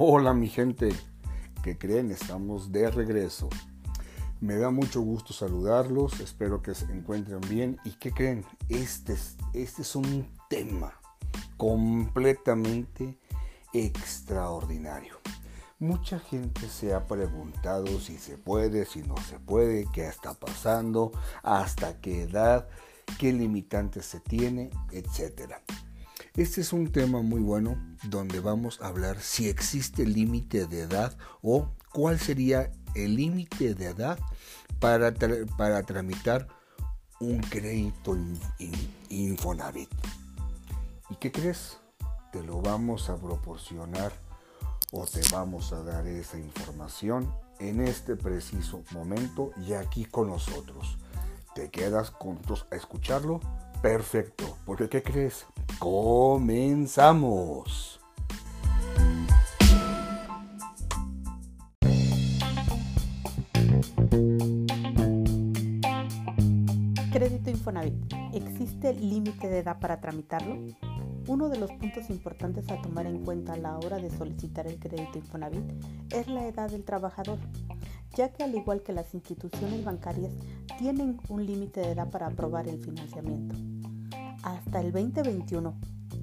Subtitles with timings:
[0.00, 0.90] Hola mi gente,
[1.60, 2.12] que creen?
[2.12, 3.48] Estamos de regreso.
[4.40, 7.80] Me da mucho gusto saludarlos, espero que se encuentren bien.
[7.84, 8.44] ¿Y qué creen?
[8.68, 10.92] Este es, este es un tema
[11.56, 13.18] completamente
[13.72, 15.16] extraordinario.
[15.80, 21.10] Mucha gente se ha preguntado si se puede, si no se puede, qué está pasando,
[21.42, 22.68] hasta qué edad,
[23.18, 25.60] qué limitantes se tiene, etcétera.
[26.38, 31.18] Este es un tema muy bueno donde vamos a hablar si existe límite de edad
[31.42, 34.20] o cuál sería el límite de edad
[34.78, 35.12] para,
[35.56, 36.46] para tramitar
[37.18, 38.16] un crédito
[39.08, 39.90] Infonavit.
[41.10, 41.78] ¿Y qué crees?
[42.30, 44.12] Te lo vamos a proporcionar
[44.92, 50.98] o te vamos a dar esa información en este preciso momento y aquí con nosotros.
[51.56, 53.40] ¿Te quedas juntos a escucharlo?
[53.82, 55.44] Perfecto, porque ¿qué crees?
[55.78, 57.68] Comenzamos.
[67.12, 67.94] Crédito Infonavit.
[68.34, 70.56] ¿Existe límite de edad para tramitarlo?
[71.28, 74.80] Uno de los puntos importantes a tomar en cuenta a la hora de solicitar el
[74.80, 75.62] crédito Infonavit
[76.12, 77.38] es la edad del trabajador,
[78.16, 80.32] ya que al igual que las instituciones bancarias
[80.76, 83.77] tienen un límite de edad para aprobar el financiamiento.
[84.42, 85.74] Hasta el 2021,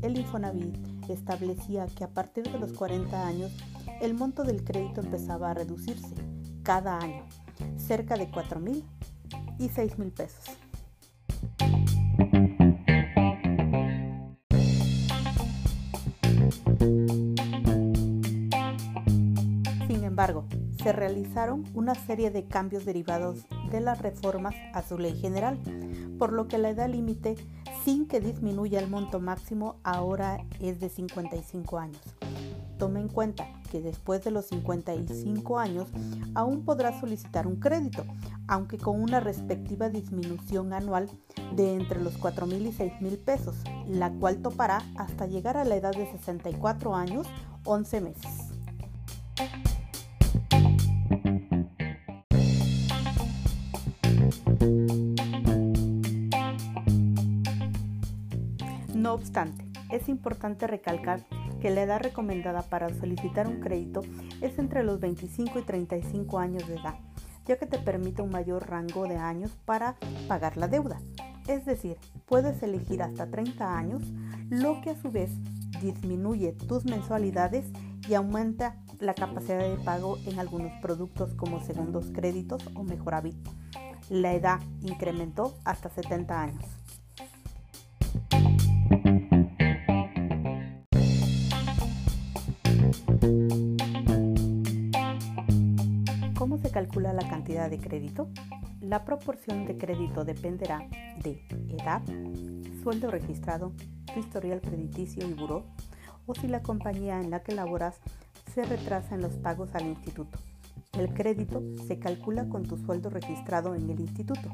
[0.02, 0.76] el Infonavit
[1.10, 3.52] establecía que a partir de los 40 años
[4.02, 6.16] el monto del crédito empezaba a reducirse
[6.64, 7.26] cada año,
[7.78, 8.84] cerca de 4 mil
[9.60, 10.58] y 6 mil pesos.
[19.88, 20.46] Sin embargo,
[20.82, 25.60] se realizaron una serie de cambios derivados de las reformas a su ley general,
[26.18, 27.36] por lo que la edad límite
[27.86, 32.02] sin que disminuya el monto máximo, ahora es de 55 años.
[32.80, 35.88] Tome en cuenta que después de los 55 años
[36.34, 38.04] aún podrá solicitar un crédito,
[38.48, 41.12] aunque con una respectiva disminución anual
[41.56, 43.56] de entre los 4 mil y 6 mil pesos,
[43.88, 47.28] la cual topará hasta llegar a la edad de 64 años,
[47.66, 48.32] 11 meses.
[59.06, 61.28] No obstante, es importante recalcar
[61.62, 64.02] que la edad recomendada para solicitar un crédito
[64.42, 66.96] es entre los 25 y 35 años de edad,
[67.46, 69.96] ya que te permite un mayor rango de años para
[70.28, 71.00] pagar la deuda.
[71.48, 74.02] Es decir, puedes elegir hasta 30 años,
[74.50, 75.30] lo que a su vez
[75.84, 77.68] disminuye tus mensualidades
[78.10, 83.38] y aumenta la capacidad de pago en algunos productos como segundos créditos o Mejoravit.
[84.10, 86.66] La edad incrementó hasta 70 años.
[96.76, 98.28] Calcula la cantidad de crédito?
[98.82, 100.86] La proporción de crédito dependerá
[101.24, 102.02] de edad,
[102.84, 103.72] sueldo registrado,
[104.14, 105.64] tu historial crediticio y buró,
[106.26, 107.96] o si la compañía en la que laboras
[108.54, 110.38] se retrasa en los pagos al instituto.
[111.00, 114.50] El crédito se calcula con tu sueldo registrado en el instituto,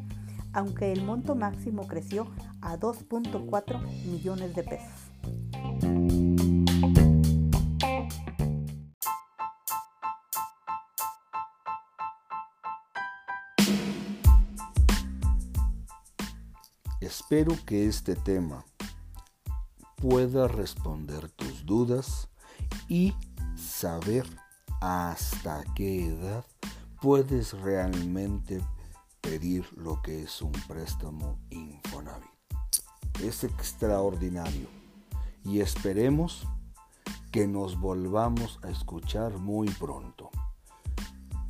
[0.54, 2.28] aunque el monto máximo creció
[2.62, 6.31] a 2.4 millones de pesos.
[17.12, 18.64] Espero que este tema
[19.98, 22.30] pueda responder tus dudas
[22.88, 23.14] y
[23.58, 24.26] saber
[24.80, 26.46] hasta qué edad
[27.02, 28.66] puedes realmente
[29.20, 32.30] pedir lo que es un préstamo Infonavit.
[33.22, 34.70] Es extraordinario
[35.44, 36.48] y esperemos
[37.30, 40.30] que nos volvamos a escuchar muy pronto.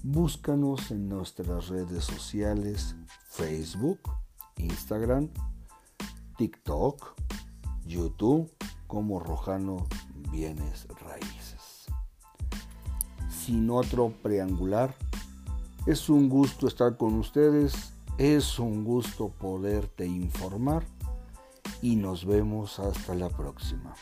[0.02, 2.96] Búscanos en nuestras redes sociales,
[3.30, 4.00] Facebook,
[4.58, 5.30] Instagram,
[6.42, 7.14] TikTok,
[7.86, 8.52] YouTube
[8.88, 9.86] como Rojano
[10.32, 11.86] Bienes Raíces.
[13.30, 14.96] Sin otro preangular,
[15.86, 20.84] es un gusto estar con ustedes, es un gusto poderte informar
[21.84, 23.94] y nos vemos hasta la próxima.